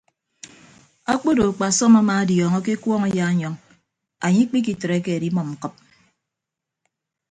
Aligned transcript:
Akpodo 1.13 1.41
akpasọm 1.49 1.93
amaadiọọñọ 2.01 2.57
ke 2.65 2.71
ekuọñ 2.75 3.01
ayaanyọñ 3.07 3.55
anye 4.25 4.39
ikpikitreke 4.43 5.09
edimʌm 5.17 5.47
ñkʌp. 5.53 5.73